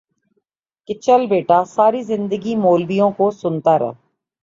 کہ 0.89 0.93
چل 0.95 1.25
بیٹا 1.27 1.63
ساری 1.67 2.01
زندگی 2.03 2.55
مولبیوں 2.57 3.11
کو 3.17 3.31
سنتا 3.41 3.77
رہ 3.79 3.91